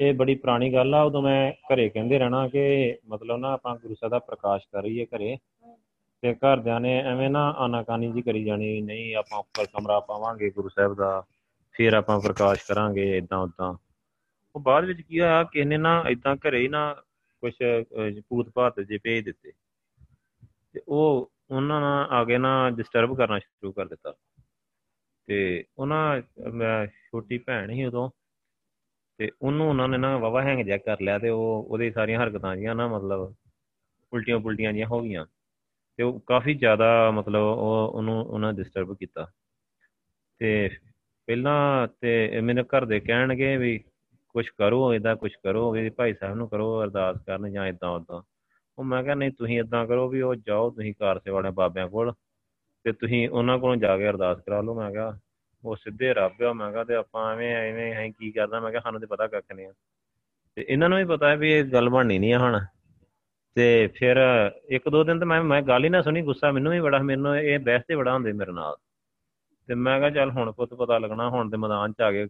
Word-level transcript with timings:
ਇਹ 0.00 0.12
ਬੜੀ 0.14 0.34
ਪੁਰਾਣੀ 0.34 0.72
ਗੱਲ 0.72 0.94
ਆ, 0.94 1.02
ਉਦੋਂ 1.02 1.22
ਮੈਂ 1.22 1.52
ਘਰੇ 1.68 1.88
ਕਹਿੰਦੇ 1.88 2.18
ਰਹਿਣਾ 2.18 2.46
ਕਿ 2.48 2.96
ਮਤਲਬ 3.08 3.38
ਨਾ 3.40 3.52
ਆਪਾਂ 3.52 3.76
ਗੁਰੂ 3.76 3.94
ਸਾਹਿਬ 3.94 4.10
ਦਾ 4.10 4.18
ਪ੍ਰਕਾਸ਼ 4.18 4.66
ਕਰੀਏ 4.72 5.06
ਘਰੇ 5.06 5.36
ਤੇ 6.22 6.32
ਘਰਦਿਆਂ 6.34 6.80
ਨੇ 6.80 6.96
ਐਵੇਂ 7.02 7.28
ਨਾ 7.30 7.48
ਆਨਾਕਾਨੀ 7.58 8.10
ਜੀ 8.12 8.22
ਕਰੀ 8.22 8.44
ਜਾਣੀ, 8.44 8.80
ਨਹੀਂ 8.80 9.14
ਆਪਾਂ 9.16 9.38
ਉੱਪਰ 9.38 9.66
ਕਮਰਾ 9.66 9.98
ਪਾਵਾਂਗੇ 10.00 10.50
ਗੁਰੂ 10.50 10.68
ਸਾਹਿਬ 10.68 10.94
ਦਾ, 10.94 11.22
ਫਿਰ 11.74 11.94
ਆਪਾਂ 11.94 12.18
ਪ੍ਰਕਾਸ਼ 12.20 12.66
ਕਰਾਂਗੇ 12.68 13.16
ਇਦਾਂ 13.16 13.38
ਉਦਾਂ 13.38 13.72
ਉਹ 14.54 14.60
ਬਾਅਦ 14.60 14.84
ਵਿੱਚ 14.84 15.00
ਕੀ 15.00 15.20
ਹੋਇਆ, 15.20 15.42
ਕਿਸੇ 15.44 15.64
ਨੇ 15.64 15.76
ਨਾ 15.76 16.02
ਇਦਾਂ 16.10 16.36
ਘਰੇ 16.36 16.60
ਹੀ 16.60 16.68
ਨਾ 16.68 16.94
ਕੁਝ 17.42 17.52
ਪੂਤ 18.28 18.50
ਭਾਤ 18.54 18.80
ਜੇ 18.80 18.98
ਭੇਜ 18.98 19.24
ਦਿੱਤੇ। 19.24 19.52
ਤੇ 20.72 20.80
ਉਹ, 20.88 21.30
ਉਹਨਾਂ 21.50 21.80
ਨਾਲ 21.80 22.06
ਆ 22.10 22.24
ਕੇ 22.24 22.38
ਨਾ 22.38 22.70
ਡਿਸਟਰਬ 22.70 23.16
ਕਰਨਾ 23.16 23.38
ਸ਼ੁਰੂ 23.38 23.72
ਕਰ 23.72 23.86
ਦਿੱਤਾ। 23.86 24.14
ਤੇ 25.28 25.64
ਉਹਨਾਂ 25.78 26.20
ਮੈਂ 26.52 26.86
ਛੋਟੀ 26.86 27.38
ਭੈਣ 27.38 27.72
ਸੀ 27.72 27.84
ਉਦੋਂ 27.84 28.08
ਤੇ 29.18 29.30
ਉਹਨੂੰ 29.42 29.68
ਉਹਨਾਂ 29.68 29.88
ਨੇ 29.88 29.98
ਨਾ 29.98 30.18
ਵਾਵਾ 30.18 30.42
ਹੈਂਗ 30.42 30.64
ਜਿਆ 30.64 30.76
ਕਰ 30.76 31.00
ਲਿਆ 31.00 31.18
ਤੇ 31.18 31.28
ਉਹ 31.28 31.66
ਉਹਦੇ 31.70 31.90
ਸਾਰੀਆਂ 31.90 32.22
ਹਰਕਤਾਂ 32.22 32.56
ਜੀਆਂ 32.56 32.74
ਨਾ 32.74 32.88
ਮਤਲਬ 32.88 33.34
ਉਲਟੀਆਂ 34.12 34.38
ਪੁਲਟੀਆਂ 34.38 34.72
ਜੀਆਂ 34.72 34.86
ਹੋ 34.86 35.00
ਗਈਆਂ। 35.00 35.24
ਤੇ 35.96 36.02
ਉਹ 36.02 36.20
ਕਾਫੀ 36.26 36.54
ਜ਼ਿਆਦਾ 36.54 37.10
ਮਤਲਬ 37.10 37.42
ਉਹ 37.42 37.92
ਉਹਨੂੰ 37.94 38.24
ਉਹਨਾਂ 38.26 38.52
ਡਿਸਟਰਬ 38.52 38.94
ਕੀਤਾ। 38.96 39.26
ਤੇ 40.38 40.68
ਪਹਿਲਾਂ 41.26 41.88
ਤੇ 42.00 42.40
ਮੇਰੇ 42.40 42.62
ਘਰ 42.62 42.84
ਦੇ 42.84 43.00
ਕਹਿਣਗੇ 43.00 43.56
ਵੀ 43.56 43.78
ਕੁਝ 44.28 44.48
ਕਰੋ 44.48 44.94
ਇਹਦਾ 44.94 45.14
ਕੁਝ 45.14 45.32
ਕਰੋ, 45.44 45.70
ਵੀ 45.70 45.90
ਭਾਈ 45.90 46.14
ਸਾਹਿਬ 46.14 46.36
ਨੂੰ 46.36 46.48
ਕਰੋ, 46.48 46.82
ਅਰਦਾਸ 46.84 47.16
ਕਰਨ 47.26 47.52
ਜਾਂ 47.52 47.66
ਇਦਾਂ 47.66 47.90
ਉਦਾਂ 47.90 48.22
ਉਹ 48.78 48.84
ਮੈਂ 48.84 49.02
ਕਿਹਾ, 49.02 49.14
ਨਹੀਂ, 49.14 49.30
ਤੁਸੀਂ 49.30 49.60
ਇਦਾਂ 49.60 49.86
ਕਰੋ 49.86 50.08
ਵੀ 50.08 50.20
ਉਹ 50.20 50.34
ਜਾਓ, 50.34 50.70
ਤੁਸੀਂ 50.70 50.94
ਕਾਰ 50.94 51.18
ਸੇ 51.18 51.30
ਵਾਲੇ 51.30 51.50
ਬਾਬਿਆਂ 51.50 51.88
ਕੋਲ 51.88 52.12
ਤੇ 52.84 52.92
ਤੁਸੀਂ 52.92 53.28
ਉਹਨਾਂ 53.28 53.58
ਕੋਲੋਂ 53.58 53.76
ਜਾ 53.76 53.96
ਕੇ 53.98 54.08
ਅਰਦਾਸ 54.08 54.40
ਕਰਾ 54.40 54.60
ਲਓ। 54.60 54.74
ਮੈਂ 54.74 54.90
ਕਿਹਾ 54.90 55.18
ਉਹ 55.66 55.76
ਸਿੱਧੇ 55.76 56.14
ਰੱਬ 56.14 56.42
ਆ, 56.42 56.52
ਮੈਂ 56.52 56.72
ਕਿਹਾ 56.72 56.84
ਤੇ 56.84 56.94
ਆਪਾਂ 56.94 57.32
ਐਵੇਂ 57.32 57.56
ਐਵੇਂ 57.56 57.94
ਐਂ 57.94 58.10
ਕੀ 58.10 58.32
ਕਰਦਾ 58.32 58.60
ਮੈਂ 58.60 58.70
ਕਿਹਾ 58.70 58.80
ਸਾਨੂੰ 58.80 59.00
ਤੇ 59.00 59.06
ਪਤਾ 59.06 59.26
ਕੱਖ 59.26 59.44
ਨਹੀਂ 59.54 59.66
ਆ। 59.66 59.72
ਤੇ 60.54 60.66
ਇਹਨਾਂ 60.68 60.88
ਨੂੰ 60.88 60.98
ਵੀ 60.98 61.04
ਪਤਾ 61.04 61.28
ਹੈ 61.28 61.36
ਵੀ 61.36 61.52
ਇਹ 61.52 61.64
ਗੱਲ 61.64 61.88
ਬਣਨੀ 61.88 62.18
ਨਹੀਂ 62.18 62.34
ਆ 62.34 62.38
ਹੁਣ। 62.38 62.60
ਤੇ 63.54 63.86
ਫਿਰ 63.86 64.16
ਇੱਕ 64.68 64.88
ਦੋ 64.88 65.04
ਦਿਨ 65.04 65.18
ਤੇ 65.18 65.24
ਮੈਂ 65.24 65.42
ਮੈਂ 65.42 65.62
ਗੱਲ 65.62 65.84
ਹੀ 65.84 65.88
ਨਾ 65.88 66.02
ਸੁਣੀ, 66.02 66.22
ਗੁੱਸਾ 66.22 66.52
ਮੈਨੂੰ 66.52 66.72
ਵੀ 66.72 66.80
ਬੜਾ, 66.80 66.98
ਮੈਨੂੰ 66.98 67.38
ਇਹ 67.38 67.58
ਬਹਿਸ 67.58 67.82
ਤੇ 67.88 67.96
ਬੜਾ 67.96 68.14
ਹੁੰਦੇ 68.14 68.32
ਮੇਰੇ 68.32 68.52
ਨਾਲ। 68.52 68.76
ਤੇ 69.66 69.74
ਮੈਂ 69.74 69.98
ਕਿਹਾ 69.98 70.10
ਚੱਲ 70.10 70.30
ਹੁਣ 70.30 70.52
ਪੁੱਤ 70.52 70.74
ਪਤਾ 70.74 70.98
ਲੱਗਣਾ, 70.98 71.28
ਹੁਣ 71.28 71.50
ਤੇ 71.50 71.56
ਮੈਦਾਨ 71.56 71.92
ਚ 71.92 72.00
ਆ 72.00 72.12
ਗਏ 72.12 72.28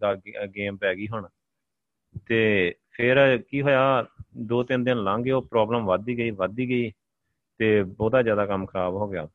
ਗੇਮ 0.49 0.77
ਪੈ 0.77 0.95
ਗਈ 0.95 1.09
ਹੁਣ। 1.09 1.29
ਤੇ 2.27 2.75
ਫਿਰ 2.91 3.43
ਕੀ 3.49 3.63
ਹੋਇਆ, 3.63 4.05
ਦੋ 4.37 4.63
ਤਿੰਨ 4.63 4.85
ਦਿਨ 4.85 5.03
ਲੰਘ 5.03 5.23
ਗਏ, 5.23 5.31
ਉਹ 5.31 5.43
ਪ੍ਰੋਬਲਮ 5.43 5.87
ਵੱਧਦੀ 5.87 6.19
ਗਈ 6.19 6.31
ਵੱਧਦੀ 6.31 6.69
ਗਈ। 6.69 6.93
ਤੇ 7.59 7.83
ਬਹੁਤਾ 7.83 8.23
ਜ਼ਿਆਦਾ 8.23 8.47
ਕੰਮ 8.47 8.67
ਖਰਾਬ 8.67 8.95
ਹੋ 8.95 9.09
ਗਿਆ। 9.09 9.27
ਤੇ 9.27 9.31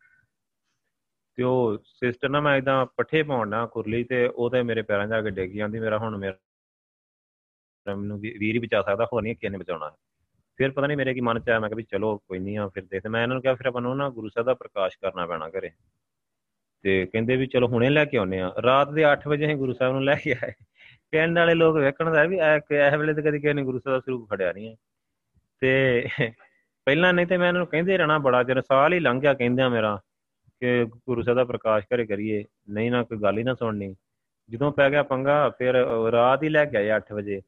ਉਹ 1.42 1.78
ਸਿਸਟਰ 1.86 2.30
ਨਾ 2.30 2.39
ਮੈਂ 2.42 2.56
ਇਦਾਂ 2.58 2.86
ਪੱਠੇ 2.97 3.23
ਪਾਉਣਾ 3.23 3.66
ਕੁਰਲੀ 3.66 4.03
ਤੇ 4.03 4.25
ਉਹ 4.28 4.50
ਤੇ 4.50 4.61
ਮੇਰੇ 4.64 4.81
ਪੈਰਾਂ 4.81 5.08
'ਚ 5.08 5.11
ਆ 5.11 5.22
ਕੇ 5.22 5.30
ਡਿੱਗ 5.30 5.52
ਜਾਂਦੀ 5.52 5.80
ਮੇਰਾ 5.80 5.97
ਹੁਣ 5.97 6.17
ਮੇਰਾ 6.17 6.38
ਮੈਨੂੰ 7.86 8.20
ਵੀਰ 8.20 8.53
ਹੀ 8.53 8.59
ਬਚਾ 8.59 8.81
ਸਕਦਾ, 8.81 9.08
ਹੋਰ 9.14 9.22
ਨਹੀਂ 9.22 9.36
ਕਿਹਨੇ 9.36 9.58
ਬਚਾਉਣਾ। 9.58 9.89
ਫਿਰ 10.58 10.72
ਪਤਾ 10.72 10.88
ਨਹੀਂ 10.88 10.97
ਮੇਰੇ 10.97 11.14
ਕੀ 11.14 11.22
ਮਨ 11.22 11.39
'ਚ 11.39 11.50
ਆਇਆ, 11.50 11.59
ਮੈਂ 11.59 11.69
ਕਿਹਾ 11.69 11.78
ਵੀ 11.78 11.84
ਚਲੋ 11.84 12.17
ਕੋਈ 12.17 12.39
ਨਹੀਂ 12.39 12.58
ਆ, 12.58 12.67
ਫਿਰ 12.67 12.84
ਦੇਖਦੇ, 12.84 13.09
ਮੈਂ 13.09 13.22
ਇਹਨਾਂ 13.23 13.36
ਨੂੰ 13.36 13.42
ਕਿਹਾ 13.42 13.53
ਫਿਰ 13.56 13.67
ਆਪਾਂ 13.67 13.81
ਨੂੰ 13.81 13.95
ਨਾ 13.97 14.09
ਗੁਰੂ 14.09 14.30
ਸਾਹਿਬ 14.30 14.45
ਦਾ 14.45 14.53
ਪ੍ਰਕਾਸ਼ 14.53 14.97
ਕਰਨਾ 15.02 15.25
ਪੈਣਾ 15.25 15.50
ਘਰੇ। 15.50 15.72
ਤੇ 16.84 17.06
ਕਹਿੰਦੇ 17.06 17.36
ਵੀ 17.36 17.45
ਚਲੋ 17.47 17.67
ਹੁਣੇ 17.67 17.89
ਲੈ 17.89 18.06
ਕੇ 18.06 18.17
ਆਉਨੇ 18.17 18.39
ਆ। 18.42 18.52
ਰਾਤ 18.64 18.92
ਦੇ 18.92 19.03
8 19.06 19.28
ਵਜੇ 19.28 19.45
ਅਸੀਂ 19.45 19.56
ਗੁਰੂ 19.56 19.73
ਸਾਹਿਬ 19.73 19.94
ਨੂੰ 19.94 20.03
ਲੈ 20.03 20.16
ਕੇ 20.16 20.36
ਆਏ। 20.44 20.53
ਪਿੰਡ 21.12 21.38
ਵਾਲੇ 21.38 21.53
ਲੋਕ 21.53 21.75
ਵੇਖਣ 21.78 22.12
ਦਾ 22.14 22.23
ਵੀ 22.25 22.38
ਇਹ 22.38 22.97
ਵੇਲੇ 22.97 23.14
ਤੇ 23.14 23.22
ਕਦੀ 23.22 23.39
ਕਿਸੇ 23.39 23.53
ਨੇ 23.53 23.64
ਗੁਰੂ 23.64 23.80
ਸਾਹਿਬ 23.80 23.95
ਦਾ 23.95 24.00
ਸਰੂਪ 24.00 24.30
ਖੜਿਆ 24.30 24.52
ਨਹੀਂ 24.53 24.69
ਹੈ 24.69 24.75
ਤੇ 25.62 26.08
ਪਹਿਲਾਂ 26.88 27.14
ਨਹੀਂ 27.14 27.28
ਤੇ 27.28 27.38
ਮੈਂ 27.38 27.47
ਇਹਨਾਂ 27.47 27.59
ਨੂੰ 27.59 27.67
ਕਹਿੰਦੇ 27.67 27.97
ਰਹਿਣਾ 27.97 28.17
ਬੜਾ 28.19 28.44
ਚਿਰ, 28.44 28.62
ਸਾਲ 28.62 28.94
ਹੀ 28.94 29.00
ਲੰਘ 29.00 29.19
ਗਿਆ 29.22 29.34
ਕਹਿੰਦਿਆਂ 29.34 29.69
ਮੇਰਾ। 29.69 30.00
ਕਿ 30.62 30.86
ਗੁਰੂ 30.86 31.22
ਸਾਹਿਬ 31.22 31.38
ਦਾ 31.38 31.44
ਪ੍ਰਕਾਸ਼ 31.44 31.86
ਘਰੇ 31.86 32.06
ਕਰੀਏ, 32.06 32.44
ਨਹੀਂ 32.70 32.92
ਨਾ 32.92 33.04
ਕੋਈ 33.04 33.17
ਗੱਲ 33.17 33.38
ਹੀ 33.38 33.44
ਨਾ 33.44 33.54
ਸੁਣਨੀ। 33.54 33.95
ਜਦੋਂ 34.50 34.72
ਪੈ 34.72 34.90
ਗਿਆ 34.90 35.03
ਪੰਗਾ, 35.03 35.50
ਫਿਰ 35.50 35.73
ਰਾਤ 36.12 36.44
ਹੀ 36.44 36.50
ਲੈ 36.50 36.66
ਕੇ 36.66 36.78
ਆਏ 36.78 36.90
8 36.98 37.14
ਵਜੇ 37.14 37.42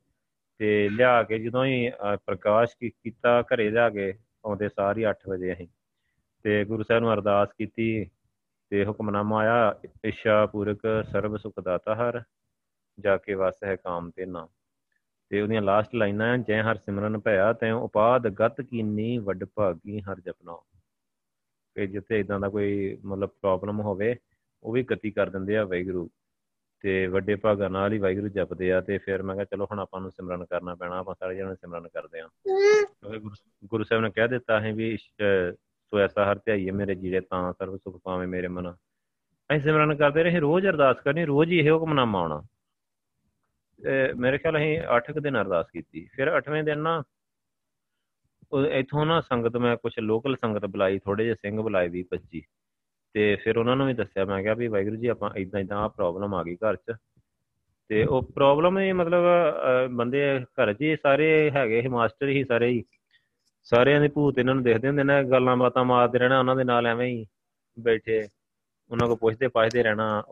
ਤੇ 0.60 0.90
ਲਿਆ 0.90 1.22
ਕੇ 1.24 1.40
ਜਦੋਂ 1.40 1.66
ਹੀ 1.66 1.92
ਪ੍ਰਕਾਸ਼ 2.26 2.76
ਕੀਤਾ 2.82 3.42
ਘਰੇ 3.42 3.70
ਲਿਆ 3.70 3.90
ਕੇ, 3.90 4.14
ਆਉਂਦੇ 4.46 4.70
ਸਾਰੀ 4.70 5.06
8 5.06 5.30
ਵਜੇ 5.30 5.54
ਅਸੀਂ। 5.54 5.68
ਤੇ 6.44 6.64
ਗੁਰੂ 6.66 6.84
ਸਾਹਿਬ 6.84 7.04
ਨੂੰ 7.04 7.14
ਅਰਦਾਸ 7.14 7.50
ਕੀਤੀ 7.58 8.06
ਤੇ 8.70 8.86
ਹੁਕਮਨਾਮਾ 8.86 9.40
ਆਇਆ 9.40 9.76
ਇਸ਼ਾ 10.06 10.46
ਪੂਰਕ 10.46 10.80
ਸਰਬ 11.12 11.38
ਸੁਖ 11.38 11.60
ਦਾਤਾ 11.64 11.96
ਹਰ 11.96 12.22
ਜਾ 13.00 13.18
ਕੇ 13.18 13.34
ਵਸ 13.34 13.64
ਹੈ 13.64 13.76
ਕਾਮ 13.76 14.10
ਤੇ 14.10 14.26
ਨਾ 14.26 14.48
ਤੇ 15.30 15.42
ਉਹਦੀਆਂ 15.42 15.62
ਲਾਸਟ 15.62 15.96
ਲਾਈਨਾਂ 15.96 16.38
ਜੈ 16.38 16.62
ਹਰ 16.62 16.76
ਸਿਮਰਨ 16.76 17.18
ਭਇਆ, 17.20 17.54
ਤੈ 17.54 17.72
ਉਪਾਦ 17.72 18.28
ਗਤ 18.28 18.62
ਕੀਨੀ, 18.62 19.18
ਵੱਡ 19.18 19.46
ਭਾਗੀ 19.46 20.00
ਹਰ 20.02 20.20
ਜਪਨਾ 20.20 20.58
ਕਿ 21.76 21.88
ਜਿੱਥੇ 21.88 22.20
ਇਦਾਂ 22.20 22.40
ਦਾ 22.40 22.50
ਕੋਈ 22.50 22.98
ਮਤਲਬ 23.06 23.30
ਪ੍ਰੋਬਲਮ 23.42 23.80
ਹੋਵੇ, 23.82 24.16
ਉਹ 24.64 24.74
ਵੀ 24.74 24.84
ਗਤੀ 24.92 25.12
ਕਰ 25.12 25.30
ਦਿੰਦੇ 25.30 25.58
ਆ 25.58 25.64
ਵੈਗਰੂ 25.66 26.10
ਤੇ 26.84 27.06
ਵੱਡੇ 27.08 27.36
ਭਾਗਾਂ 27.36 27.70
ਨਾਲ 27.70 27.94
ਹੀ 27.94 27.98
ਵੈਗਰੂ 27.98 28.28
ਜਪਦੇ 28.30 28.72
ਆ 28.74 28.80
ਤੇ 28.82 28.98
ਫਿਰ 28.98 29.22
ਮੈਂ 29.24 29.36
ਕਿਹਾ 29.36 29.46
ਚਲੋ 29.46 29.66
ਹੁਣ 29.72 29.80
ਆਪਾਂ 29.80 30.02
ਨੂੰ 30.02 30.12
ਸਿਮਰਨ 30.12 30.46
ਕਰਨਾ 30.46 30.76
ਪੈਣਾ, 30.76 31.00
ਆਪਾਂ 31.00 31.16
ਸਾਰੇ 31.20 31.36
ਜਣੇ 31.36 31.56
ਸਿਮਰਨ 31.56 31.88
ਕਰਦੇ 31.88 32.20
ਆ 32.20 32.30
ਗੁਰੂ 33.66 33.84
ਸਾਹਿਬ 33.84 34.04
ਨੇ 34.04 34.10
ਕਹਿ 34.12 34.28
ਦਿੱਤਾ 34.28 34.60
ਹੈ 34.62 34.72
ਵੀ 34.74 34.98
ਸੋ 34.98 36.00
ਐਸਾ 36.00 36.26
ਹਰ 36.26 36.40
ਧਿਆਈਏ 36.46 36.72
ਮੇਰੇ 36.72 36.96
ਜੀੜੇ 36.96 37.20
ਤਾਂ 37.22 37.54
ਸਰਬ 37.54 37.78
ਸੁਖ 37.78 38.00
ਪਾਵੇ 38.04 38.26
ਮੇਰੇ 38.26 38.48
ਮਨ। 38.48 38.72
ਅਸੀਂ 38.72 39.62
ਸਿਮਰਨ 39.62 39.96
ਕਰਦੇ 39.96 40.24
ਰਹੇ, 40.24 40.40
ਰੋਜ਼ 40.40 40.68
ਅਰਦਾਸ 40.68 41.02
ਕਰਨੀ, 41.04 41.26
ਰੋਜ਼ 41.26 41.52
ਹੀ 41.52 41.60
ਇਹ 41.60 41.72
ਹੁਕਮਨਾਮਾ 41.72 42.20
ਆਉਣਾ 42.20 42.42
ਮੇਰੇ 44.16 44.38
ਖਿਆਲ 44.38 44.58
ਅਸੀਂ 44.58 44.80
8 44.90 45.20
ਦਿਨ 45.22 45.40
ਅਰਦਾਸ 45.42 45.70
ਕੀਤੀ। 45.72 46.08
ਫਿਰ 46.14 46.30
8ਵੇਂ 46.30 46.64
ਦਿਨ 46.64 46.80
ਨਾ 46.80 47.02
ਇਥੋਂ 48.80 49.06
ਨਾ 49.06 49.20
ਸੰਗਤ 49.22 49.58
ਮੈਂ 49.58 49.76
ਕੁਝ 49.78 49.94
ਲੋਕਲ 50.00 50.36
ਸੰਗਤ 50.36 50.66
ਬੁਲਾਈ 50.66 51.00
ਥੋੜੇ 51.00 51.24
ਜਿਹੇ 51.24 51.36
ਸਿੰਘ 51.36 51.62
ਬੁਲਾਏ 51.62 51.88
ਵੀ 51.90 52.04
25 52.10 52.42
ਤੇ 53.16 53.36
ਫਿਰ 53.44 53.58
ਉਹਨਾਂ 53.58 53.76
ਨੂੰ 53.76 53.88
ਵੀ 53.88 53.94
ਦੱਸਿਆ, 53.94 54.26
ਮੈਂ 54.26 54.42
ਕਿਹਾ 54.44 54.54
ਵੀ 54.54 54.68
ਵਾਹਿਗੁਰੂ 54.68 54.96
ਜੀ, 54.96 55.08
ਆਪਾਂ 55.08 55.30
ਇਦਾਂ 55.38 55.60
ਇਦਾਂ 55.62 55.78
ਆ 55.78 55.88
ਪ੍ਰੋਬਲਮ 55.88 56.34
ਆ 56.36 56.44
ਗਈ 56.44 56.56
ਘਰ 56.56 56.76
'ਚ। 56.76 56.96
ਤੇ 57.90 58.04
ਉਹ 58.06 58.22
ਪ੍ਰੋਬਲਮ 58.36 58.80
ਇਹ 58.80 58.94
ਮਤਲਬ 58.94 59.26
ਬੰਦੇ 59.92 60.22
ਘਰ 60.60 60.74
'ਚ 60.74 60.82
ਹੀ 60.82 60.96
ਸਾਰੇ 61.04 61.30
ਹੈਗੇ 61.52 61.82
ਹੀ 61.82 61.88
ਮਾਸਟਰ 61.88 62.28
ਹੀ 62.28 62.44
ਸਾਰੇ 62.44 62.70
ਹੀ। 62.70 62.84
ਸਾਰਿਆਂ 63.68 64.02
ਦੇ 64.02 64.08
ਭੂਤ 64.08 64.40
ਇਹਨਾਂ 64.40 64.56
ਨੂੰ 64.56 64.64
ਦੇਖਦੇ 64.64 64.88
ਹੁੰਦੇ 64.88 65.04
ਨੇ, 65.04 65.24
ਗੱਲਾਂ 65.24 65.56
ਬਾਤਾਂ 65.58 65.84
ਮਾਰਦੇ 65.86 66.20
ਰਹਿਣਾ 66.20 66.40
ਉਹਨਾਂ 66.40 66.56
ਦੇ 66.56 66.64
ਨਾਲ 66.64 66.88
ਐਵੇਂ 66.88 67.08
ਹੀ 67.08 67.26
ਬੈਠੇ, 67.78 68.22
ਉਹਨਾਂ 68.92 69.08
ਕੋ 69.08 69.16
ਪੁੱਛਦੇ 69.16 69.48
ਪਾਛਦੇ 69.48 69.84
ਰਹਿਣਾ। 69.84 70.24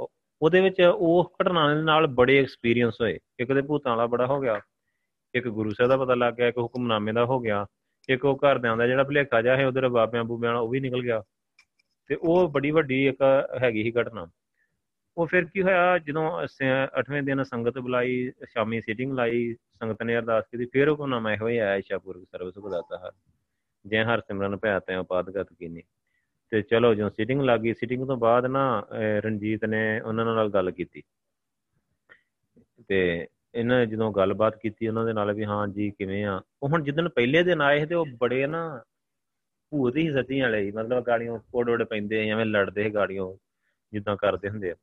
ਉਹਦੇ 0.41 0.61
ਵਿੱਚ 0.61 0.81
ਉਹ 0.81 1.33
ਘਟਨਾ 1.41 1.67
ਦੇ 1.75 1.81
ਨਾਲ 1.83 2.07
ਬੜੇ 2.09 2.39
ਐਕਸਪੀਰੀਅੰਸ 2.39 3.01
ਹੋਏ। 3.01 3.17
ਇੱਕ 3.39 3.51
ਦੇ 3.53 3.61
ਭੂਤਾਂ 3.61 3.91
ਵਾਲਾ 3.91 4.05
ਬੜਾ 4.07 4.25
ਹੋ 4.25 4.39
ਗਿਆ, 4.41 4.59
ਇੱਕ 5.33 5.47
ਗੁਰੂ 5.47 5.73
ਸਾਹਿਬ 5.73 5.89
ਦਾ 5.89 5.97
ਪਤਾ 5.97 6.15
ਲੱਗ 6.15 6.33
ਗਿਆ, 6.33 6.47
ਇੱਕ 6.47 6.57
ਹੁਕਮਨਾਮੇ 6.57 7.11
ਦਾ 7.11 7.25
ਹੋ 7.25 7.39
ਗਿਆ। 7.39 7.65
ਇੱਕ 8.11 8.25
ਉਹ 8.25 8.37
ਘਰਦਿਆਂ 8.37 8.77
ਦਾ 8.77 8.87
ਜਿਹੜਾ 8.87 9.03
ਭਲੇਖਾ 9.03 9.41
ਜਾ 9.41 9.57
ਹੈ 9.57 9.67
ਉਧਰ 9.67 9.89
ਬਾਬਿਆਂ 9.89 10.23
ਬੂਬਿਆਂ 10.23 10.51
ਵਾਲਾ 10.51 10.61
ਉਹ 10.61 10.69
ਵੀ 10.69 10.79
ਨਿਕਲ 10.79 11.01
ਗਿਆ। 11.01 11.23
ਤੇ 12.07 12.15
ਉਹ 12.15 12.49
ਬੜੀ 12.49 12.71
ਵੱਡੀ 12.71 13.07
ਇੱਕ 13.07 13.17
ਹੈਗੀ 13.63 13.83
ਹੀ 13.83 13.91
ਘਟਨਾ। 14.01 14.27
ਉਹ 15.17 15.27
ਫਿਰ 15.27 15.45
ਕੀ 15.45 15.61
ਹੋਇਆ, 15.61 15.97
ਜਦੋਂ 15.97 16.41
8ਵੇਂ 16.99 17.23
ਦਿਨ 17.23 17.43
ਸੰਗਤ 17.43 17.77
ਬੁਲਾਈ, 17.77 18.31
ਸ਼ਾਮੀ 18.45 18.81
ਸੀਟਿੰਗ 18.81 19.13
ਲਾਈ, 19.13 19.53
ਸੰਗਤ 19.53 20.03
ਨੇ 20.03 20.17
ਅਰਦਾਸ 20.17 20.43
ਕੀਤੀ, 20.51 20.65
ਫਿਰ 20.65 20.89
ਉਹ 20.89 20.97
ਕੋਨਾ 20.97 21.19
ਮੈਂ 21.19 21.37
ਹੋਇਆ 21.37 21.69
ਆਇਸ਼ਾਪੁਰ 21.69 22.25
ਸਰਵ 22.31 22.51
ਸੁਖ 22.51 22.71
ਦਾਤਾ 22.71 22.97
ਹਰ। 22.97 23.11
ਜੈ 23.87 24.03
ਹਰ 24.03 24.21
ਸਿਮਰਨ 24.21 24.57
ਭੈ 24.57 24.79
ਤੈ 24.79 24.97
ਉਪਾਦਗਤ 24.97 25.53
ਕੀਨੀ। 25.53 25.81
ਤੇ 26.49 26.61
ਚਲੋ 26.61 26.93
ਜਦੋਂ 26.93 27.09
ਸੀਟਿੰਗ 27.09 27.41
ਲੱਗੀ 27.41 27.73
ਸੀਟਿੰਗ 27.73 28.07
ਤੋਂ 28.07 28.17
ਬਾਅਦ 28.17 28.45
ਨਾ 28.45 28.87
ਰਣਜੀਤ 29.25 29.65
ਨੇ 29.65 30.01
ਉਹਨਾਂ 30.01 30.25
ਨਾਲ 30.25 30.49
ਗੱਲ 30.49 30.71
ਕੀਤੀ। 30.71 31.03
ਤੇ 32.87 33.27
ਇਹਨਾਂ 33.53 33.85
ਜਦੋਂ 33.85 34.11
ਗੱਲਬਾਤ 34.13 34.57
ਕੀਤੀ 34.57 34.87
ਉਹਨਾਂ 34.87 35.05
ਦੇ 35.05 35.13
ਨਾਲ 35.13 35.33
ਵੀ 35.33 35.45
ਹਾਂ 35.45 35.67
ਜੀ 35.67 35.91
ਕਿਵੇਂ 35.91 36.25
ਆ, 36.25 36.41
ਉਹ 36.63 36.69
ਹੁਣ 36.69 36.83
ਜਿੱਦਣ 36.83 37.09
ਪਹਿਲੇ 37.09 37.43
ਦਿਨ 37.43 37.61
ਆਏ 37.61 37.85
ਤੇ 37.85 37.95
ਉਹ 37.95 38.05
ਬੜੇ 38.19 38.47
ਨਾ 38.47 38.83
ਭੂਤ 39.71 39.97
ਹੀ 39.97 40.11
ਸੱਚੀਆਂ 40.11 40.49
ਵਾਲੇ 40.49 40.71
ਮਤਲਬ 40.71 41.03
ਗਾੜੀਆਂ 41.03 41.39
ਕੋੜ 41.39 41.65
ਕੋੜ 41.69 41.83
ਪੈਂਦੇ 41.83 42.29
ਐਵੇਂ 42.29 42.45
ਲੜਦੇ 42.45 42.89
ਗਾੜੀਆਂ 42.89 43.25
ਜਿੱਦਾਂ 43.93 44.17
ਕਰਦੇ 44.17 44.49
ਹੁੰਦੇ 44.49 44.71
ਆ। 44.71 44.75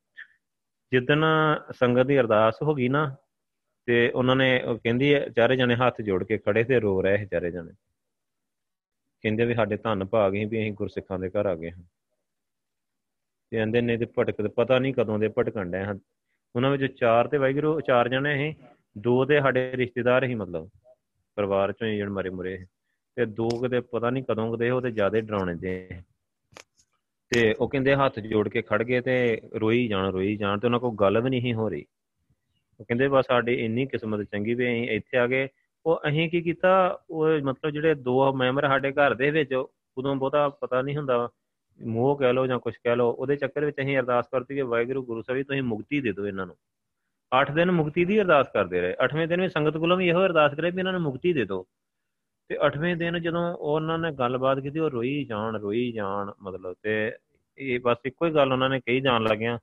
ਜਿੱਦਣ 0.93 1.25
ਸੰਗਤ 1.73 2.07
ਦੀ 2.07 2.19
ਅਰਦਾਸ 2.21 2.63
ਹੋ 2.63 2.75
ਗਈ 2.75 2.89
ਨਾ, 2.89 3.17
ਤੇ 3.87 4.11
ਉਹਨਾਂ 4.11 4.37
ਨੇ 4.37 4.63
ਉਹ 4.63 4.79
ਕਹਿੰਦੀ 4.79 5.15
ਚਾਰੇ 5.37 5.57
ਜਣੇ 5.57 5.77
ਹੱਥ 5.77 6.01
ਜੋੜ 6.03 6.25
ਕੇ 6.25 6.39
ਖੜੇ 6.39 6.65
ਤੇ 6.65 6.81
ਰੋ 6.81 7.03
ਰਹੇ 7.03 7.27
ਚਾਰੇ 7.27 7.51
ਜਣੇ। 7.51 7.73
ਕਹਿੰਦੇ 9.23 9.45
ਵੀ 9.45 9.55
ਸਾਡੇ 9.55 9.77
ਧੰਨ 9.77 10.05
ਭਾਗ 10.05 10.35
ਹੀ 10.35 10.45
ਵੀ 10.45 10.61
ਅਸੀਂ 10.61 10.73
ਗੁਰਸਿੱਖਾਂ 10.73 11.19
ਦੇ 11.19 11.31
ਘਰ 11.31 11.47
ਆ 11.47 11.55
ਗਏ 11.55 11.71
ਹਾਂ। 11.71 11.83
ਤੇ 13.51 13.57
ਕਹਿੰਦੇ 13.57 13.81
ਨੇ 13.81 13.97
ਤੇ 13.97 14.07
ਭਟਕ, 14.19 14.49
ਪਤਾ 14.49 14.79
ਨਹੀਂ 14.79 14.95
ਕਦੋਂ 14.95 15.19
ਦੇ 15.19 15.29
ਭਟਕਣ 15.29 15.71
ਡਏ 15.71 15.85
ਹਨ 15.85 15.99
ਉਹਨਾਂ 16.57 16.71
ਵਿੱਚ 16.71 16.97
ਚਾਰ 16.97 17.29
ਤੇ 17.29 17.39
ਵਾਹਿਗੁਰੂ, 17.39 17.81
ਚਾਰ 17.81 18.09
ਜਣੇ 18.09 18.37
ਸੀ, 18.37 18.65
ਦੋ 18.99 19.25
ਤੇ 19.25 19.41
ਸਾਡੇ 19.41 19.73
ਰਿਸ਼ਤੇਦਾਰ 19.77 20.25
ਹੀ 20.25 20.35
ਮਤਲਬ, 20.35 20.69
ਪਰਿਵਾਰ 21.37 21.73
ਚੋਂ 21.73 21.89
ਜਣ 21.89 22.11
ਮਰੇ 22.11 22.31
ਮੁਰੇ 22.31 22.65
ਤੇ 23.17 23.27
ਦੋ 23.27 23.49
ਕਿਤੇ 23.49 23.81
ਪਤਾ 23.81 24.11
ਨਹੀਂ 24.11 24.25
ਕਦੋਂ 24.25 24.57
ਕਦੇ 24.57 24.71
ਉਹ 24.71 24.81
ਤੇ 24.81 24.91
ਜ਼ਿਆਦਾ 24.91 25.21
ਡਰਾਉਣੇ 25.21 25.55
ਦੇ 25.55 25.89
ਤੇ 27.31 27.55
ਉਹ 27.61 27.69
ਕਹਿੰਦੇ 27.69 27.95
ਹੱਥ 27.95 28.21
ਜੋੜ 28.21 28.49
ਕੇ 28.49 28.63
ਖੜ 28.63 28.83
ਗਏ 28.83 29.01
ਤੇ 29.01 29.41
ਰੋਈ 29.55 29.89
ਜਾਣ 29.89 30.11
ਰੋਈ 30.11 30.37
ਜਾਣ 30.37 30.59
ਤੇ 30.59 30.67
ਉਹਨਾਂ 30.67 30.81
ਕੋਲ 30.81 30.95
ਗੱਲ 30.95 31.21
ਵੀ 31.21 31.31
ਨਹੀਂ 31.31 31.55
ਹੋ 31.55 31.69
ਰਹੀ। 31.69 31.85
ਉਹ 32.81 32.85
ਕਹਿੰਦੇ 32.85 33.09
ਬਸ 33.09 33.27
ਸਾਡੀ 33.27 33.55
ਇੰਨੀ 33.55 33.87
ਕਿਸਮਤ 33.87 34.23
ਚੰਗੀ 34.23 34.55
ਵੀ 34.55 34.67
ਅਸੀਂ 34.67 34.91
ਇੱਥੇ 34.91 35.19
ਆ 35.19 35.27
ਗਏ। 35.27 35.49
ਉਹ 35.87 36.01
ਅਸੀਂ 36.09 36.31
ਕੀ 36.31 36.41
ਕੀਤਾ? 36.41 37.01
ਉਹ 37.11 37.29
ਮਤਲਬ 37.43 37.71
ਜਿਹੜੇ 37.71 37.95
ਦੋ 37.95 38.33
ਮੈਂਬਰ 38.33 38.69
ਸਾਡੇ 38.69 38.93
ਘਰ 38.93 39.15
ਦੇ 39.15 39.31
ਵਿੱਚ, 39.31 39.55
ਉਦੋਂ 39.99 40.17
ਬਹੁਤਾ 40.17 40.49
ਪਤਾ 40.49 40.83
ਨਹੀਂ 40.83 40.97
ਹੁੰਦਾ। 40.97 41.29
ਮੋਹ 41.87 42.17
ਕਹਿ 42.17 42.33
ਲਓ 42.33 42.47
ਜਾਂ 42.47 42.59
ਕੁਝ 42.59 42.75
ਕਹਿ 42.77 42.97
ਲਓ, 42.97 43.11
ਉਹਦੇ 43.11 43.37
ਚੱਕਰ 43.37 43.65
ਵਿੱਚ 43.65 43.81
ਅਸੀਂ 43.81 43.99
ਅਰਦਾਸ 43.99 44.29
ਕਰਤੀ 44.33 44.55
ਕਿ 44.55 44.63
ਵਾਹਿਗੁਰੂ, 44.63 45.03
ਗੁਰੂ 45.03 45.23
ਸਾਹਿਬ 45.23 45.43
ਤੁਸੀਂ 45.43 45.63
ਮੁਕਤੀ 45.63 46.01
ਦੇ 46.01 46.13
ਦਿਓ 46.13 46.27
ਇਹਨਾਂ 46.27 46.47
ਨੂੰ। 46.47 46.57
8 47.33 47.55
ਦਿਨ 47.55 47.71
ਮੁਕਤੀ 47.71 48.05
ਦੀ 48.05 48.21
ਅਰਦਾਸ 48.21 48.47
ਕਰਦੇ 48.55 48.81
ਰਹੇ। 48.81 48.95
8ਵੇਂ 49.05 49.29
ਦਿਨ 49.29 49.41
ਵੀ 49.41 49.49
ਸੰਗਤ 49.49 49.77
ਕੋਲੋਂ 49.77 49.97
ਵੀ 49.97 50.09
ਇਹੋ 50.09 50.25
ਅਰਦਾਸ 50.25 50.55
ਕਰੇ 50.55 50.71
ਵੀ 50.71 50.79
ਇਹਨਾਂ 50.79 50.93
ਨੂੰ 50.93 51.03
ਮੁਕਤੀ 51.03 51.33
ਦੇ 51.33 51.45
ਦਿਓ। 51.45 51.67
ਤੇ 52.49 52.59
8ਵੇਂ 52.61 52.97
ਦਿਨ 52.97 53.19
ਜਦੋਂ 53.19 53.55
ਉਹਨਾਂ 53.55 53.99
ਨੇ 53.99 54.13
ਗੱਲਬਾਤ 54.13 54.61
ਕੀਤੀ, 54.61 54.79
ਉਹ 54.79 54.91
ਰੋਈ 54.91 55.25
ਜਾਣ 55.25 55.57
ਰੋਈ 55.57 55.93
ਜਾਣ 55.93 56.33
ਮਤਲਬ 56.43 56.75
ਤੇ 56.83 57.13
ਇਹ 57.59 57.81
ਬਸ 57.81 57.97
ਇੱਕੋ 58.05 58.27
ਹੀ 58.27 58.35
ਗੱਲ 58.35 58.53
ਉਹਨਾਂ 58.53 58.71
ਨੇ 58.71 58.81
ਕਹੀ 58.81 59.01
ਜਾਣ 59.01 59.23
ਲੱਗਿਆ 59.23 59.59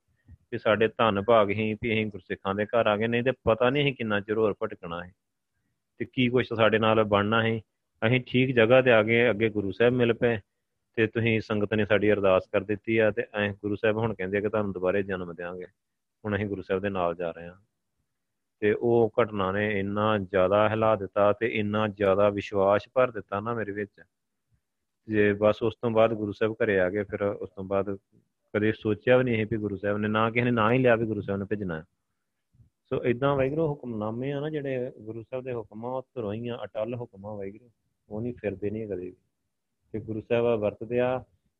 ਕਿ 0.50 0.58
ਸਾਡੇ 0.58 0.88
ਧੰਨ 0.88 1.22
ਭਾਗ 1.22 1.50
ਹੀ 1.50 1.74
ਵੀ 1.82 1.92
ਅਸੀਂ 1.92 2.06
ਗੁਰਸਿੱਖਾਂ 2.06 2.54
ਦੇ 2.54 2.66
ਘਰ 2.66 2.86
ਆ 2.86 2.96
ਗਏ, 2.96 3.06
ਨਹੀਂ 3.06 3.22
ਤੇ 3.22 3.30
ਪਤਾ 3.30 3.70
ਨਹੀਂ 3.70 3.84
ਸੀ 3.84 3.92
ਕਿੰਨਾ 3.92 4.20
ਚਿਰ 4.20 4.38
ਹੋਰ 4.38 4.54
ਭਟਕਣਾ 4.62 5.04
ਹੈ। 5.04 5.12
ਤੇ 5.98 6.04
ਕੀ 6.04 6.28
ਕੁਛ 6.28 6.46
ਸਾਡੇ 6.56 6.78
ਨਾਲ 6.78 7.04
ਬਣਨਾ 7.04 7.42
ਸੀ 7.42 7.62
ਅਸੀਂ 8.06 8.20
ਠੀਕ 8.26 8.56
ਜਗ੍ਹਾ 8.56 8.82
ਤੇ 8.82 8.92
ਆ 8.92 9.02
ਗਏ, 9.02 9.30
ਅੱਗੇ 9.30 9.48
ਗੁਰੂ 9.48 9.72
ਸਾਹਿਬ 9.72 9.94
ਮਿਲ 9.94 10.12
ਪਏ। 10.12 10.38
ਤੇ 10.96 11.06
ਤੁਸੀਂ 11.06 11.40
ਸੰਗਤ 11.40 11.74
ਨੇ 11.74 11.86
ਸਾਡੀ 11.86 12.12
ਅਰਦਾਸ 12.12 12.46
ਕਰ 12.52 12.60
ਦਿੱਤੀ 12.60 12.98
ਆ 12.98 13.10
ਤੇ 13.10 13.24
ਐ 13.34 13.52
ਗੁਰੂ 13.52 13.76
ਸਾਹਿਬ 13.76 13.96
ਹੁਣ 13.96 14.14
ਕਹਿੰਦੇ 14.14 14.38
ਆ 14.38 14.40
ਕਿ 14.40 14.48
ਤੁਹਾਨੂੰ 14.48 14.72
ਦੁਬਾਰੇ 14.72 15.02
ਜਨਮ 15.02 15.34
ਦੇਵਾਂਗੇ 15.34 15.66
ਹੁਣ 16.24 16.36
ਅਸੀਂ 16.36 16.46
ਗੁਰੂ 16.46 16.62
ਸਾਹਿਬ 16.62 16.82
ਦੇ 16.82 16.88
ਨਾਲ 16.88 17.14
ਜਾ 17.14 17.30
ਰਹੇ 17.30 17.46
ਹਾਂ। 17.46 17.54
ਤੇ 18.60 18.72
ਉਹ 18.72 19.12
ਘਟਨਾ 19.22 19.52
ਨੇ 19.52 19.80
ਇੰਨਾ 19.80 20.18
ਜ਼ਿਆਦਾ 20.18 20.68
ਹਿਲਾ 20.68 20.96
ਦਿੱਤਾ 20.96 21.32
ਤੇ 21.32 21.46
ਇੰਨਾ 21.46 21.88
ਜ਼ਿਆਦਾ 21.88 22.28
ਵਿਸ਼ਵਾਸ 22.28 22.82
ਭਰ 22.94 23.10
ਦਿੱਤਾ 23.10 23.40
ਨਾ 23.40 23.54
ਮੇਰੇ 23.54 23.72
ਵਿੱਚ। 23.72 24.02
ਜੇ 25.08 25.32
ਬਸ 25.32 25.62
ਉਸ 25.62 25.76
ਤੋਂ 25.82 25.90
ਬਾਅਦ 25.90 26.14
ਗੁਰੂ 26.14 26.32
ਸਾਹਿਬ 26.32 26.52
ਘਰੇ 26.52 26.80
ਆ 26.80 26.90
ਗਏ, 26.90 27.02
ਫਿਰ 27.02 27.22
ਉਸ 27.22 27.50
ਤੋਂ 27.50 27.64
ਬਾਅਦ 27.64 27.98
ਕਦੇ 28.54 28.72
ਸੋਚਿਆ 28.72 29.16
ਵੀ 29.16 29.24
ਨਹੀਂ 29.24 29.36
ਸੀ 29.36 29.44
ਵੀ 29.44 29.56
ਗੁਰੂ 29.56 29.76
ਸਾਹਿਬ 29.76 29.98
ਨੇ 29.98 30.08
ਨਾ 30.08 30.30
ਕਿਸੇ 30.30 30.44
ਨੇ 30.44 30.50
ਨਾ 30.50 30.72
ਹੀ 30.72 30.78
ਲਿਆ 30.78 30.96
ਵੀ 30.96 31.06
ਗੁਰੂ 31.06 31.20
ਸਾਹਿਬ 31.20 31.40
ਨੇ 31.40 31.46
ਭੇਜਣਾ। 31.46 31.78
ਹੈ 31.78 31.84
ਸੋ 32.88 33.04
ਇਦਾਂ 33.04 33.36
ਵਾਹਿਗੁਰੂ 33.36 33.68
ਹੁਕਮਨਾਮੇ 33.68 34.32
ਆ 34.32 34.40
ਨਾ 34.40 34.50
ਜਿਹੜੇ 34.50 34.92
ਗੁਰੂ 35.00 35.22
ਸਾਹਿਬ 35.22 35.44
ਦੇ 35.44 35.52
ਹੁਕਮ 35.52 35.86
ਆ 35.86 35.88
ਉਹ 35.88 36.02
ਧਰੋਈਆਂ, 36.14 36.58
ਅਟਲ 36.64 36.94
ਹੁਕਮ 36.94 37.26
ਆ 37.26 37.34
ਵਾਹਿਗੁਰੂ, 37.34 37.70
ਉਹ 38.08 38.20
ਨਹੀਂ 38.20 38.34
ਫਿਰਦੇ 38.34 38.70
ਨਹੀਂ 38.70 38.86
ਕਦੇ 38.86 39.04
ਵੀ। 39.04 39.16
ਤੇ 39.92 40.00
ਗੁਰੂ 40.00 40.20
ਸਾਹਿਬ 40.20 40.60
ਵਰਤਦੇ 40.60 41.00
ਆ। 41.00 41.24